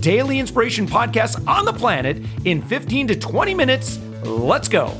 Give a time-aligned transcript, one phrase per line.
[0.00, 3.98] daily inspiration podcast on the planet in 15 to 20 minutes.
[4.24, 4.94] Let's go.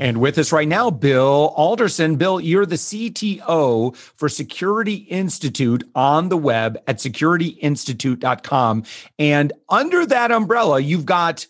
[0.00, 2.16] And with us right now, Bill Alderson.
[2.16, 8.84] Bill, you're the CTO for Security Institute on the web at securityinstitute.com.
[9.18, 11.46] And under that umbrella, you've got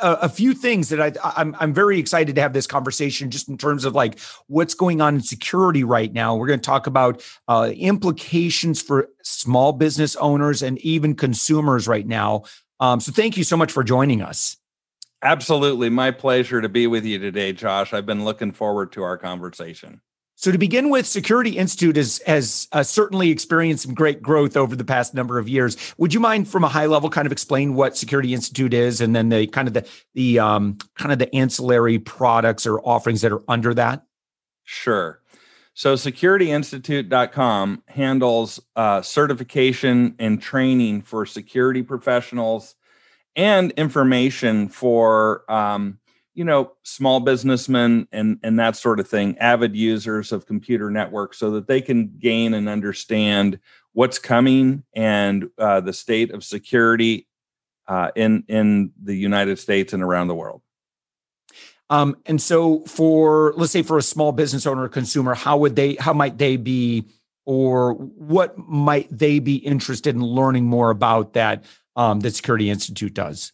[0.00, 3.48] a, a few things that I, I'm, I'm very excited to have this conversation just
[3.48, 6.36] in terms of like what's going on in security right now.
[6.36, 12.06] We're going to talk about uh, implications for small business owners and even consumers right
[12.06, 12.44] now.
[12.80, 14.56] Um, so thank you so much for joining us.
[15.22, 15.90] Absolutely.
[15.90, 17.92] My pleasure to be with you today, Josh.
[17.92, 20.00] I've been looking forward to our conversation.
[20.40, 24.76] So to begin with, Security Institute has has uh, certainly experienced some great growth over
[24.76, 25.76] the past number of years.
[25.98, 29.16] Would you mind, from a high level, kind of explain what Security Institute is, and
[29.16, 33.32] then the kind of the the um, kind of the ancillary products or offerings that
[33.32, 34.04] are under that?
[34.62, 35.20] Sure.
[35.74, 42.76] So securityinstitute.com handles uh, certification and training for security professionals
[43.34, 45.98] and information for um,
[46.38, 51.36] you know small businessmen and and that sort of thing avid users of computer networks
[51.36, 53.58] so that they can gain and understand
[53.92, 57.26] what's coming and uh, the state of security
[57.88, 60.62] uh, in in the united states and around the world.
[61.90, 65.74] Um, and so for let's say for a small business owner or consumer how would
[65.74, 67.08] they how might they be
[67.46, 71.64] or what might they be interested in learning more about that
[71.96, 73.52] um, security institute does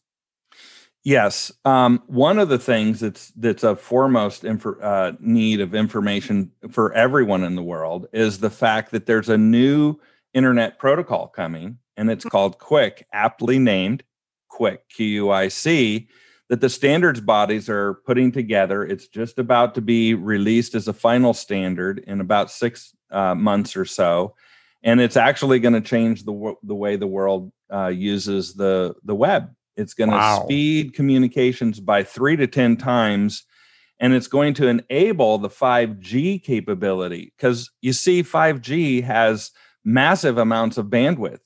[1.05, 6.51] Yes, um, one of the things that's that's a foremost infor, uh, need of information
[6.71, 9.97] for everyone in the world is the fact that there's a new
[10.33, 14.03] internet protocol coming, and it's called QUIC, aptly named
[14.51, 16.09] QUIC, Q U I C,
[16.49, 18.83] that the standards bodies are putting together.
[18.83, 23.77] It's just about to be released as a final standard in about six uh, months
[23.77, 24.37] or so,
[24.83, 29.15] and it's actually going to change the the way the world uh, uses the the
[29.15, 30.43] web it's going to wow.
[30.45, 33.45] speed communications by three to 10 times.
[34.01, 39.51] And it's going to enable the 5G capability because you see, 5G has
[39.85, 41.41] massive amounts of bandwidth.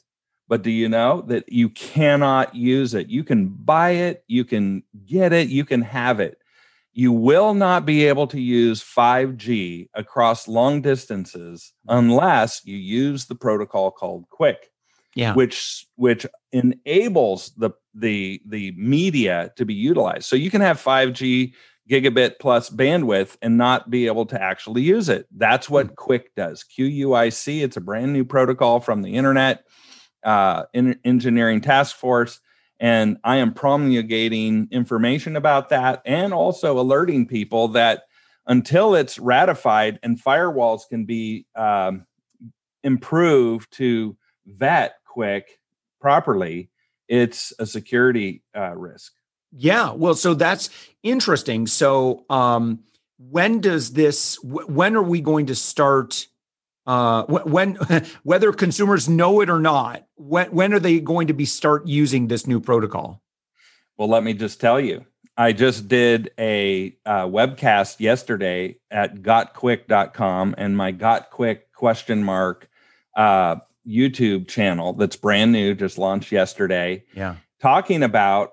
[0.49, 3.09] But do you know that you cannot use it?
[3.09, 6.39] You can buy it, you can get it, you can have it.
[6.95, 13.35] You will not be able to use 5G across long distances unless you use the
[13.35, 14.57] protocol called QUIC
[15.19, 15.35] yeah.
[15.35, 20.25] which which enables the the the media to be utilized.
[20.25, 21.53] So you can have 5G
[21.89, 25.27] gigabit plus bandwidth and not be able to actually use it.
[25.37, 25.95] That's what hmm.
[25.95, 26.65] QUIC does.
[26.65, 27.63] QUIC.
[27.63, 29.65] It's a brand new protocol from the Internet
[30.25, 32.41] uh, Engineering Task Force.
[32.81, 38.05] And I am promulgating information about that and also alerting people that
[38.47, 42.07] until it's ratified and firewalls can be um,
[42.85, 44.17] improved to
[44.47, 45.43] vet QUIC
[46.01, 46.71] properly,
[47.09, 49.13] it's a security uh, risk.
[49.51, 50.71] Yeah, well, so that's
[51.03, 51.67] interesting.
[51.67, 52.81] So, um,
[53.19, 54.39] when does this?
[54.43, 56.27] When are we going to start?
[56.87, 57.75] Uh, when,
[58.23, 62.29] whether consumers know it or not, when when are they going to be start using
[62.29, 63.23] this new protocol?
[63.97, 65.05] Well, let me just tell you.
[65.37, 72.69] I just did a uh, webcast yesterday at gotquic.com, and my got QUIC question mark
[73.17, 73.57] uh,
[73.89, 77.05] YouTube channel that's brand new, just launched yesterday.
[77.15, 77.37] Yeah.
[77.61, 78.53] Talking about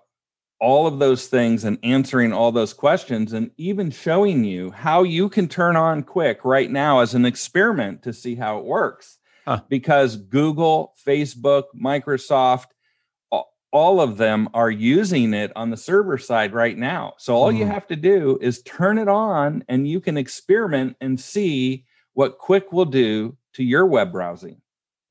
[0.59, 5.27] all of those things and answering all those questions and even showing you how you
[5.27, 9.17] can turn on QUIC right now as an experiment to see how it works.
[9.45, 9.61] Huh.
[9.69, 12.67] Because Google, Facebook, Microsoft,
[13.75, 17.13] all of them are using it on the server side right now.
[17.17, 17.57] So all mm.
[17.57, 21.83] you have to do is turn it on and you can experiment and see
[22.13, 24.61] what QUIC will do to your web browsing.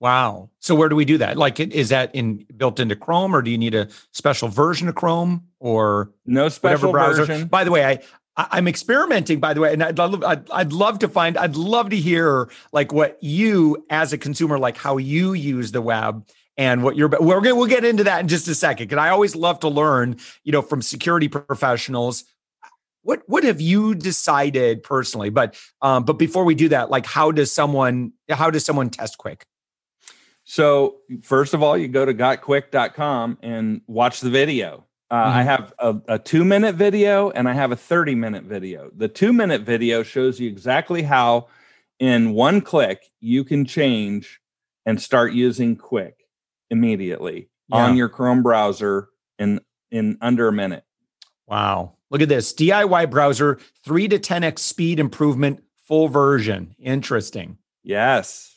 [0.04, 0.50] Wow.
[0.60, 1.38] So where do we do that?
[1.38, 4.94] Like, is that in built into Chrome, or do you need a special version of
[4.94, 7.24] Chrome, or no special browser?
[7.24, 7.48] Version.
[7.48, 8.00] By the way, I
[8.36, 9.40] I'm experimenting.
[9.40, 12.50] By the way, and I'd love I'd, I'd love to find I'd love to hear
[12.70, 16.28] like what you as a consumer like how you use the web
[16.58, 18.88] and what you're we're gonna we'll get into that in just a second.
[18.88, 22.24] Because I always love to learn, you know, from security professionals
[23.04, 27.30] what what have you decided personally but um but before we do that like how
[27.30, 29.42] does someone how does someone test QUIC
[30.44, 34.84] So, first of all, you go to gotquic.com and watch the video.
[35.10, 35.38] Uh, mm-hmm.
[35.38, 38.90] I have a, a two minute video and I have a 30 minute video.
[38.94, 41.48] The two minute video shows you exactly how,
[41.98, 44.40] in one click, you can change
[44.86, 46.12] and start using QUIC
[46.70, 47.76] immediately yeah.
[47.76, 49.08] on your Chrome browser
[49.38, 49.60] in
[49.90, 50.84] in under a minute.
[51.46, 51.94] Wow.
[52.10, 56.74] Look at this DIY browser, 3 to 10x speed improvement, full version.
[56.78, 57.58] Interesting.
[57.82, 58.53] Yes.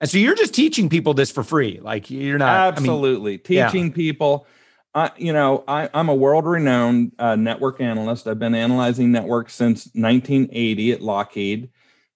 [0.00, 1.80] And so you're just teaching people this for free.
[1.80, 3.94] Like you're not absolutely I mean, teaching yeah.
[3.94, 4.46] people.
[4.94, 8.26] Uh, you know, I, am a world renowned uh, network analyst.
[8.26, 11.70] I've been analyzing networks since 1980 at Lockheed.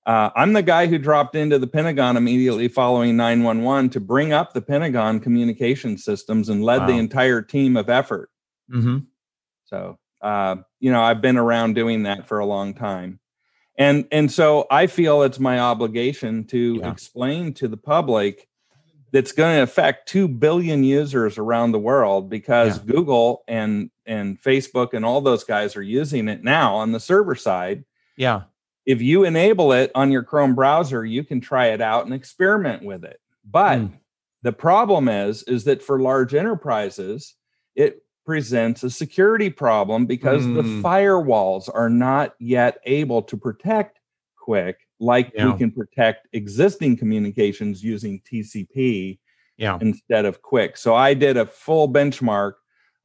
[0.07, 4.55] Uh, I'm the guy who dropped into the Pentagon immediately following 911 to bring up
[4.55, 6.87] the Pentagon communication systems and led wow.
[6.87, 8.31] the entire team of effort.
[8.73, 8.99] Mm-hmm.
[9.67, 13.21] So, uh, you know, I've been around doing that for a long time.
[13.81, 16.93] And, and so I feel it's my obligation to yeah.
[16.93, 18.47] explain to the public
[19.11, 22.93] that's going to affect 2 billion users around the world because yeah.
[22.93, 27.35] Google and, and Facebook and all those guys are using it now on the server
[27.35, 27.85] side.
[28.17, 28.43] Yeah
[28.87, 32.83] if you enable it on your Chrome browser, you can try it out and experiment
[32.83, 33.21] with it.
[33.45, 33.93] But mm.
[34.43, 37.35] the problem is, is that for large enterprises,
[37.75, 40.55] it presents a security problem because mm.
[40.55, 40.85] the hmm.
[40.85, 44.01] firewalls are not yet able to protect
[44.47, 45.51] QUIC like yeah.
[45.51, 49.19] we can protect existing communications using TCP
[49.57, 49.79] yeah.
[49.81, 50.77] instead of QUIC.
[50.77, 52.53] So I did a full benchmark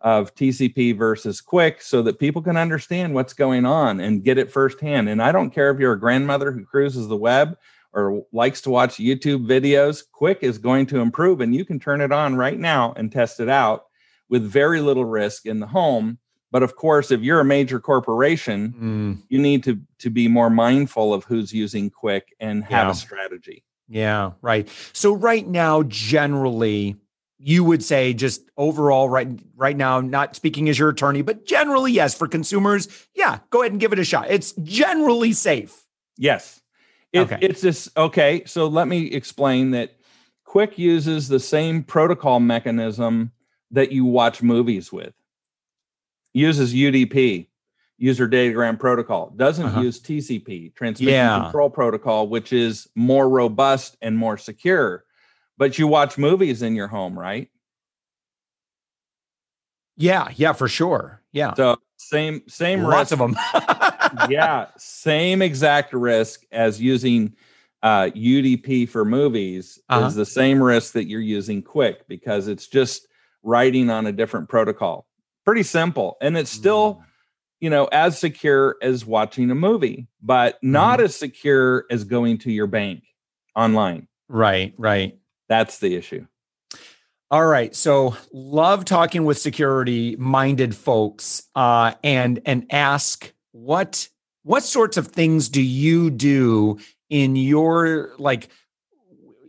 [0.01, 4.51] of TCP versus QUIC so that people can understand what's going on and get it
[4.51, 5.09] firsthand.
[5.09, 7.57] And I don't care if you're a grandmother who cruises the web
[7.94, 12.01] or likes to watch YouTube videos, QUIC is going to improve and you can turn
[12.01, 13.84] it on right now and test it out
[14.30, 16.19] with very little risk in the home.
[16.51, 19.24] But of course, if you're a major corporation, mm.
[19.30, 22.92] you need to, to be more mindful of who's using QUIC and have yeah.
[22.92, 23.63] a strategy.
[23.88, 24.68] Yeah, right.
[24.94, 26.95] So, right now, generally,
[27.38, 31.92] you would say just overall right right now not speaking as your attorney but generally
[31.92, 35.83] yes for consumers yeah go ahead and give it a shot it's generally safe
[36.18, 36.62] yes
[37.12, 37.38] it, okay.
[37.42, 39.95] it's this okay so let me explain that
[40.48, 43.31] QUIC uses the same protocol mechanism
[43.71, 45.13] that you watch movies with
[46.33, 47.47] uses udp
[47.97, 49.81] user datagram protocol doesn't uh-huh.
[49.81, 51.39] use tcp transmission yeah.
[51.44, 55.06] control protocol which is more robust and more secure
[55.57, 57.50] but you watch movies in your home, right?
[59.97, 61.21] Yeah, yeah, for sure.
[61.31, 61.53] Yeah.
[61.53, 63.13] So same same lots risk.
[63.13, 63.38] of them.
[64.29, 67.35] yeah, same exact risk as using
[67.81, 70.07] uh, UDP for movies uh-huh.
[70.07, 73.07] is the same risk that you're using QUIC because it's just
[73.45, 75.07] writing on a different protocol.
[75.45, 76.95] Pretty simple, and it's still.
[76.95, 77.01] Mm.
[77.62, 81.06] You know, as secure as watching a movie, but not mm.
[81.06, 83.06] as secure as going to your bank
[83.56, 84.07] online.
[84.27, 85.18] Right, right.
[85.47, 86.27] That's the issue.
[87.31, 87.75] All right.
[87.75, 94.07] So love talking with security minded folks uh, and and ask what
[94.44, 96.77] what sorts of things do you do
[97.09, 98.50] in your like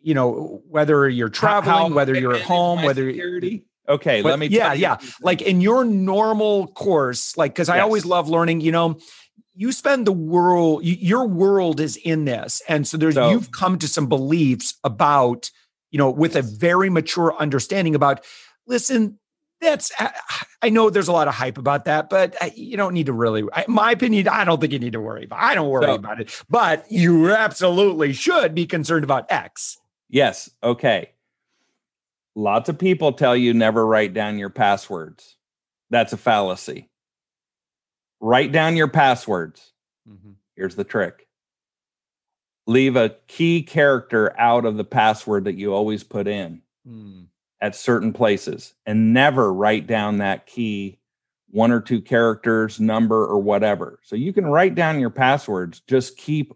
[0.03, 4.39] you know whether you're traveling how, whether you're at home whether security okay but, let
[4.39, 7.77] me yeah yeah like in your normal course like because yes.
[7.77, 8.99] i always love learning you know
[9.55, 13.79] you spend the world your world is in this and so there's so, you've come
[13.79, 15.51] to some beliefs about
[15.97, 18.25] you know, with a very mature understanding about,
[18.67, 19.19] listen,
[19.63, 19.91] that's
[20.61, 23.15] I know there's a lot of hype about that, but uh, you don't need to
[23.15, 23.45] really.
[23.67, 25.41] my opinion, I don't think you need to worry about.
[25.41, 29.79] I don't worry so, about it, but you absolutely should be concerned about X.
[30.11, 30.51] Yes.
[30.63, 31.13] Okay.
[32.37, 35.37] Lots of people tell you never write down your passwords.
[35.91, 36.91] That's a fallacy.
[38.21, 39.73] Write down your passwords.
[40.09, 40.33] Mm-hmm.
[40.55, 41.27] Here's the trick
[42.67, 47.27] leave a key character out of the password that you always put in mm.
[47.61, 50.99] at certain places and never write down that key
[51.51, 56.17] one or two characters number or whatever so you can write down your passwords just
[56.17, 56.53] keep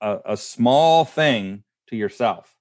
[0.00, 2.56] a, a small thing to yourself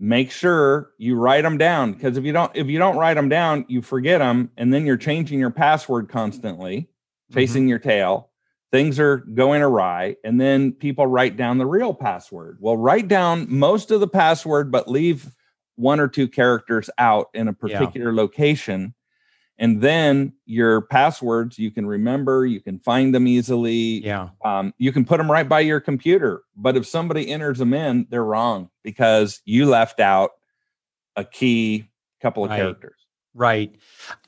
[0.00, 3.28] make sure you write them down because if you don't if you don't write them
[3.28, 6.88] down you forget them and then you're changing your password constantly
[7.32, 7.68] chasing mm-hmm.
[7.68, 8.30] your tail
[8.72, 13.46] things are going awry and then people write down the real password well write down
[13.50, 15.34] most of the password but leave
[15.76, 18.16] one or two characters out in a particular yeah.
[18.16, 18.94] location
[19.60, 24.90] and then your passwords you can remember you can find them easily yeah um, you
[24.90, 28.68] can put them right by your computer but if somebody enters them in they're wrong
[28.82, 30.30] because you left out
[31.14, 31.86] a key
[32.20, 32.56] couple of right.
[32.56, 33.76] characters right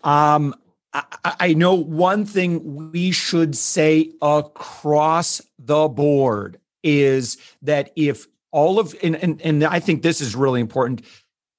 [0.04, 0.54] um
[0.94, 8.78] I, I know one thing we should say across the board is that if all
[8.78, 11.02] of and, and and I think this is really important.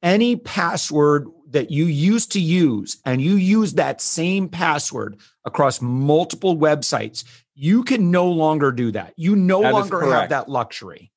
[0.04, 6.58] any password that you used to use and you use that same password across multiple
[6.58, 7.24] websites,
[7.56, 9.14] you can no longer do that.
[9.16, 11.12] You no That longer have that luxury.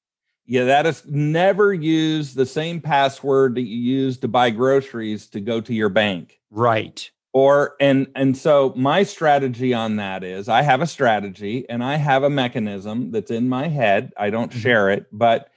[0.46, 5.40] Yeah, that is never use the same password that you use to buy groceries to
[5.40, 6.38] go to your bank.
[6.50, 7.10] Right.
[7.32, 11.96] Or and and so my strategy on that is I have a strategy and I
[11.96, 14.12] have a mechanism that's in my head.
[14.16, 14.60] I don't Mhm.
[14.60, 15.50] share it, but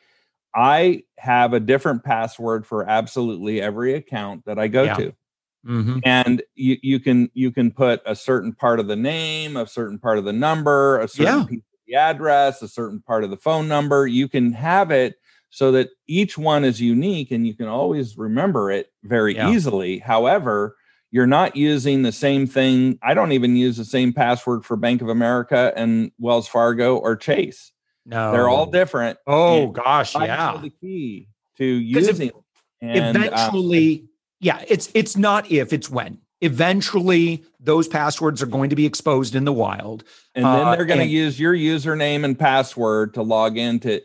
[0.55, 4.95] I have a different password for absolutely every account that I go Yeah.
[4.95, 5.13] to.
[5.67, 5.99] Mhm.
[6.05, 9.99] and you you can you can put a certain part of the name a certain
[9.99, 11.45] part of the number a certain Yeah.
[11.45, 15.15] piece of the address a certain part of the phone number you can have it
[15.49, 19.51] so that each one is unique and you can always remember it very Yeah.
[19.51, 20.77] easily however
[21.11, 25.01] you're not using the same thing i don't even use the same password for bank
[25.01, 27.73] of america and wells fargo or chase
[28.09, 28.31] No.
[28.31, 30.57] they're all different Oh and gosh, yeah.
[30.61, 32.31] the key to using
[32.81, 34.05] and, uh, eventually
[34.39, 39.35] yeah it's it's not if it's when eventually those passwords are going to be exposed
[39.35, 40.03] in the wild
[40.35, 44.01] and then Uh, they're going to use your username and password to log into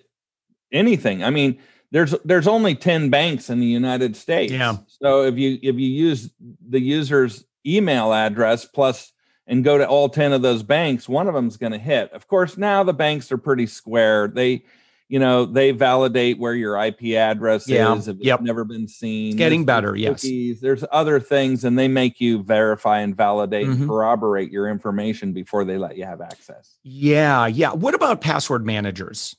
[0.72, 1.58] anything i mean
[1.92, 4.78] there's there's only 10 banks in the united states Yeah.
[4.88, 6.30] so if you if you use
[6.68, 9.12] the user's email address plus
[9.46, 12.26] and go to all 10 of those banks one of them's going to hit of
[12.28, 14.62] course now the banks are pretty square they
[15.08, 17.94] you know they validate where your ip address Yeah.
[17.94, 20.60] is if it's never been seen It's getting There's- better, there's yes.
[20.60, 23.72] there's other things and they make you verify and validate Mhm.
[23.80, 28.64] and corroborate your information before they let you have access yeah yeah what about password
[28.64, 29.36] managers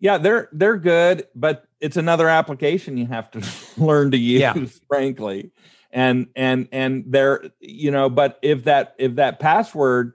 [0.00, 3.40] Yeah, they're they're good, but it's another application you have to
[3.82, 4.54] learn to use, Yeah.
[4.86, 5.50] frankly.
[5.90, 10.12] And and and they're you know, but if that if that password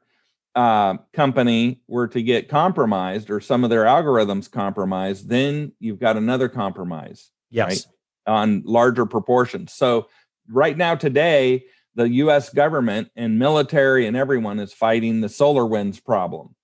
[0.56, 6.16] uh, company were to get compromised or some of their algorithms compromised, then you've got
[6.16, 7.88] another compromise yes
[8.26, 9.74] on larger proportions.
[9.74, 10.08] So
[10.50, 11.66] right now today,
[11.96, 16.56] the US government and military and everyone is fighting the SolarWinds problem.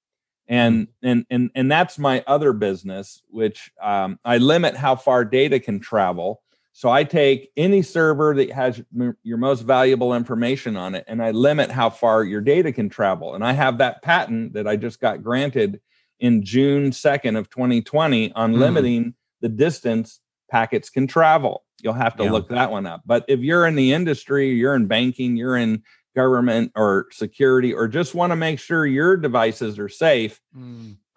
[0.47, 5.59] And and and and that's my other business, which um, I limit how far data
[5.59, 6.41] can travel.
[6.71, 8.81] So I take any server that has
[9.23, 13.35] your most valuable information on it, and I limit how far your data can travel.
[13.35, 15.81] And I have that patent that I just got granted
[16.19, 18.57] in June second of 2020 on Mm.
[18.59, 21.63] limiting the distance packets can travel.
[21.81, 22.31] You'll have to Yeah.
[22.31, 23.01] look that one up.
[23.05, 25.83] But if you're in the industry, you're in banking, you're in
[26.15, 30.41] government or security, or just want to make sure your devices are safe,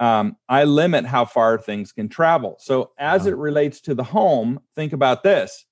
[0.03, 2.57] um, I limit how far things can travel.
[2.59, 3.33] So as Yeah.
[3.33, 5.65] it relates to the home, think about this.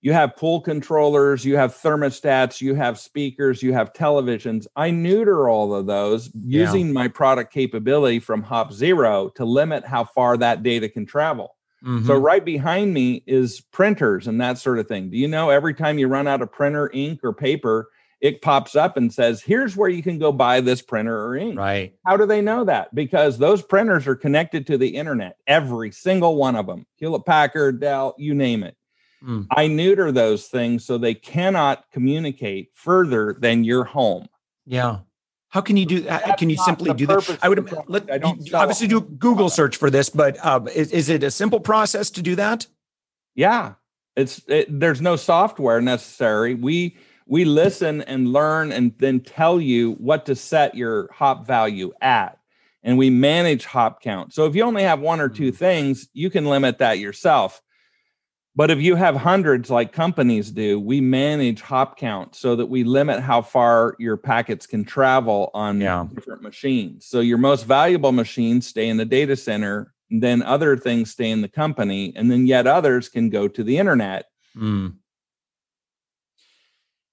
[0.00, 4.66] You have pool controllers, you have thermostats, you have speakers, you have televisions.
[4.76, 6.60] I neuter all of those Yeah.
[6.60, 11.56] using my product capability from HopZero to limit how far that data can travel.
[11.84, 12.06] Mhm.
[12.06, 15.10] So right behind me is printers and that sort of thing.
[15.10, 17.88] Do you know every time you run out of printer ink or paper,
[18.24, 21.58] it pops up and says, "Here's where you can go buy this printer or ink."
[21.58, 22.94] right How do they know that?
[22.94, 26.86] Because those printers are connected to the internet, every single one of them.
[26.96, 28.76] Hewlett Packard, Dell, you name it.
[29.22, 29.46] Mm.
[29.50, 34.26] I neuter those things so they cannot communicate further than your home.
[34.66, 34.98] yeah
[35.50, 38.18] how can you do that That's can you simply do that i would let, I
[38.18, 41.60] don't obviously do a google search for this but um, is, is it a simple
[41.60, 42.66] process to do that
[43.34, 43.74] Yeah,
[44.16, 46.54] it's it, there's no software necessary.
[46.54, 51.92] We we listen and learn and then tell you what to set your hop value
[52.00, 52.38] at.
[52.82, 54.34] And we manage hop count.
[54.34, 55.56] So if you only have one or two Mm.
[55.56, 57.62] things, you can limit that yourself.
[58.56, 62.84] But if you have hundreds like companies do, we manage hop count so that we
[62.84, 66.06] limit how far your packets can travel on Yeah.
[66.14, 67.06] different machines.
[67.06, 71.30] So your most valuable machines stay in the data center, and then other things stay
[71.30, 74.26] in the company, and then yet others can go to the internet.
[74.56, 74.96] Mm.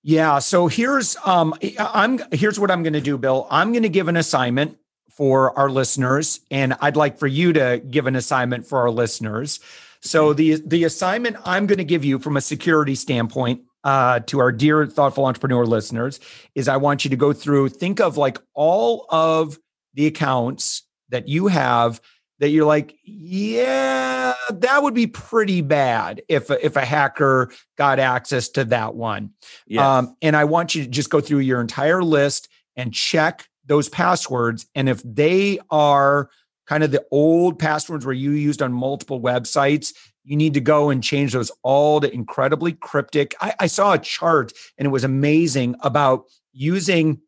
[0.03, 0.39] Yeah.
[0.39, 3.47] So here's um I'm here's what I'm going to do, Bill.
[3.51, 4.77] I'm going to give an assignment
[5.11, 9.59] for our listeners, and I'd like for you to give an assignment for our listeners.
[10.01, 14.39] So the the assignment I'm going to give you from a security standpoint uh, to
[14.39, 16.19] our dear thoughtful entrepreneur listeners
[16.55, 19.59] is I want you to go through, think of like all of
[19.93, 22.01] the accounts that you have
[22.41, 27.99] that you're like, yeah, that would be pretty bad if a, if a hacker got
[27.99, 29.29] access to that one.
[29.67, 29.83] Yes.
[29.83, 33.89] Um, and I want you to just go through your entire list and check those
[33.89, 34.65] passwords.
[34.73, 36.31] And if they are
[36.65, 39.93] kind of the old passwords where you used on multiple websites,
[40.23, 43.35] you need to go and change those all to incredibly cryptic.
[43.39, 47.21] I, I saw a chart and it was amazing about using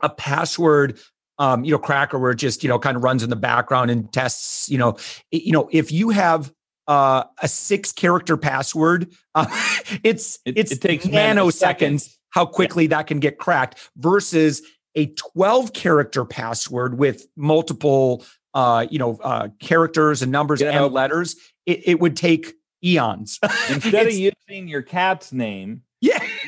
[0.00, 0.98] a password
[1.38, 3.90] um, you know, cracker where it just, you know, kind of runs in the background
[3.90, 4.96] and tests, you know,
[5.30, 6.52] you know, if you have
[6.88, 9.10] uh, a six character password.
[9.34, 9.46] Uh,
[10.04, 14.62] it's It- it's it takes nanoseconds how quickly that can get cracked versus
[14.94, 18.24] a 12 character password with multiple
[18.54, 21.34] uh, you know uh, characters and numbers You know- and letters.
[21.66, 23.40] It, it would take eons.
[23.68, 25.85] Instead of using your cat's name, yeah,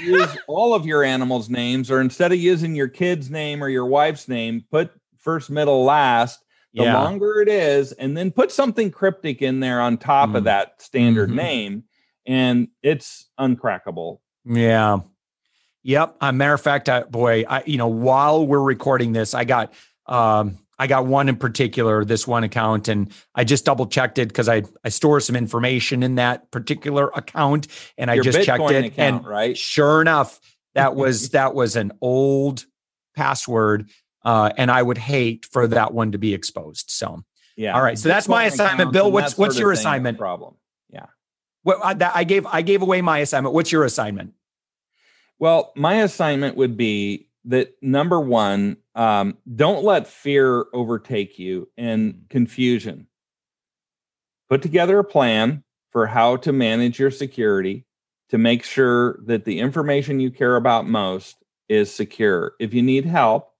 [0.01, 3.87] use all of your animals' names, or instead of using your kid's name or your
[3.87, 6.45] wife's name, put first, middle, last.
[6.75, 10.37] The yeah, longer it is, and then put something cryptic in there on top Mm.
[10.37, 11.35] of that standard Mhm.
[11.35, 11.85] name,
[12.27, 14.19] and it's uncrackable.
[14.45, 14.99] yeah.
[15.85, 16.17] Yep.
[16.21, 19.73] A matter of fact, I, boy, I you know while we're recording this, I got
[20.09, 24.29] um, I got one in particular, this one account, and I just double checked it
[24.29, 28.71] because I I store some information in that particular account, and I just Bitcoin checked
[28.71, 29.57] it, account, and right?
[29.57, 30.41] sure enough,
[30.75, 32.65] that was that was an old
[33.17, 33.91] password,
[34.25, 36.91] uh, and I would hate for that one to be exposed.
[36.91, 37.25] So,
[37.57, 37.75] Yeah.
[37.75, 38.93] all right, so that's my assignment.
[38.93, 40.19] Bill, what's- what's your thing is a assignment?
[40.19, 40.55] Problem.
[41.65, 43.53] what I, that, I gave I gave away my assignment.
[43.53, 44.35] What's your assignment?
[45.41, 52.25] Well, my assignment would be that number one, um, don't let fear overtake you and
[52.29, 53.07] confusion.
[54.51, 55.63] Put together a plan
[55.93, 57.87] for how to manage your security
[58.31, 61.37] to make sure that the information you care about most
[61.69, 62.55] is secure.
[62.59, 63.53] If you need help,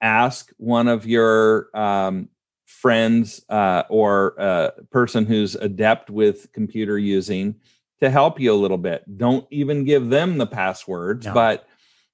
[0.00, 2.28] ask one of your um,
[2.64, 7.56] friends uh, or a person who's adept with computer using
[8.00, 9.02] to help you a little bit.
[9.18, 11.34] Don't even give them the passwords, No.
[11.34, 11.67] but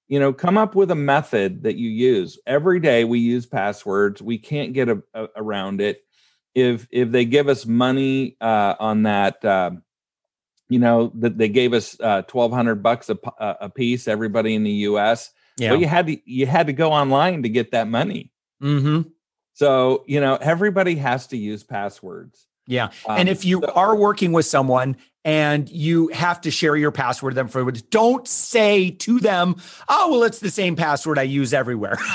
[0.09, 2.39] you know, come up with a method that you use.
[2.47, 4.21] Every day we use passwords.
[4.21, 6.05] We can't get a, a- around it.
[6.55, 9.83] If if they give us money uh, on that, um,
[10.69, 14.07] you know, that they gave us uh, twelve hundred bucks a piece.
[14.07, 15.31] Everybody in the U.S.
[15.57, 15.73] Yeah.
[15.73, 18.33] Well, you had to you had to go online to get that money.
[18.63, 19.09] mm-hmm.
[19.55, 22.47] So you know, everybody has to use passwords.
[22.67, 22.85] Yeah.
[23.07, 26.91] Um, and if you so- are working with someone and you have to share your
[26.91, 29.57] password with them for don't say to them,
[29.89, 31.99] "Oh, well, it's the same password I use everywhere."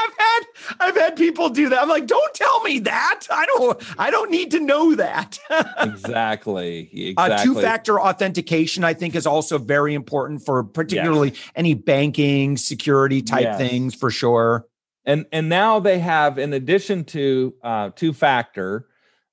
[0.00, 0.40] I've had
[0.80, 1.80] I've had people do that.
[1.82, 3.26] I'm like, "Don't tell me that.
[3.30, 5.38] I don't I don't need to know that."
[5.80, 7.34] exactly, exactly.
[7.34, 13.42] Uh, two-factor authentication, I think, is also very important for particularly any banking security type
[13.42, 13.58] Yes.
[13.58, 14.66] things for sure.
[15.04, 18.86] and and now they have in addition to uh, two factor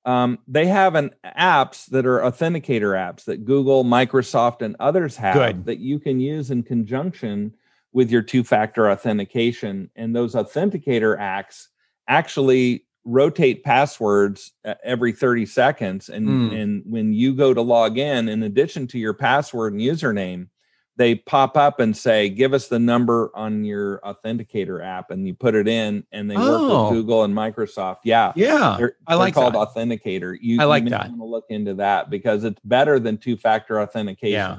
[0.06, 5.34] um, they have an apps that are authenticator apps that google microsoft and others have
[5.34, 5.64] Good.
[5.66, 7.54] that you can use in conjunction
[7.92, 11.68] with your two factor authentication and those authenticator acts
[12.08, 16.62] actually rotate passwords uh, every 30 seconds and Mm.
[16.62, 20.48] and when you go to log in in addition to your password and username
[20.96, 25.34] they pop up and say, "Give us the number on your authenticator app," and you
[25.34, 26.84] put it in, and they work Oh.
[26.84, 27.98] with Google and Microsoft.
[28.04, 28.76] Yeah, Yeah.
[28.78, 29.74] they're, I like they're called that.
[29.74, 30.36] authenticator.
[30.40, 31.08] You, I like you that.
[31.08, 34.32] Want to look into that because it's better than two-factor authentication.
[34.32, 34.58] Yeah.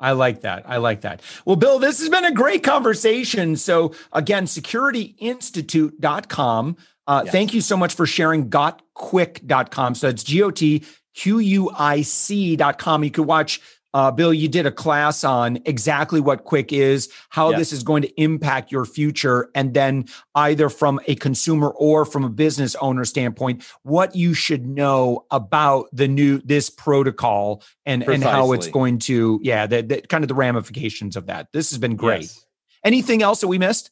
[0.00, 0.64] I like that.
[0.66, 1.20] I like that.
[1.44, 3.54] Well, Bill, this has been a great conversation.
[3.56, 6.76] So, again, securityinstitute.com.
[7.06, 7.32] Uh, Yes.
[7.32, 9.94] Thank you so much for sharing gotquic.com.
[9.94, 10.82] So, it's G O T
[11.14, 13.04] Q U I C.com.
[13.04, 13.60] You could watch.
[13.94, 17.58] Uh, Bill, you did a class on exactly what QUIC is, how Yes.
[17.58, 22.24] this is going to impact your future, and then either from a consumer or from
[22.24, 28.22] a business owner standpoint, what you should know about the new this protocol and and
[28.22, 31.78] how it's going to yeah the, the kind of the ramifications of that this has
[31.78, 32.46] been great Yes.
[32.84, 33.90] anything else that we missed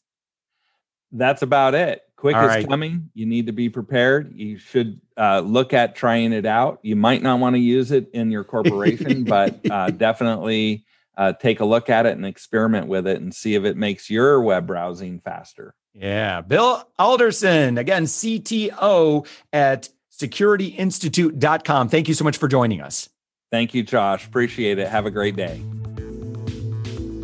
[1.11, 2.01] That's about it.
[2.21, 2.67] QUIC All is right.
[2.67, 3.09] coming.
[3.13, 4.33] You need to be prepared.
[4.35, 6.79] You should uh, look at trying it out.
[6.83, 10.85] You might not want to use it in your corporation, but uh, definitely
[11.17, 14.09] uh, take a look at it and experiment with it and see if it makes
[14.09, 15.75] your web browsing faster.
[15.93, 23.09] yeah bill alderson again cto at securityinstitute.com thank you so much for joining us
[23.51, 24.25] Thank you, Josh.
[24.25, 24.87] Appreciate it.
[24.87, 25.61] Have a great day.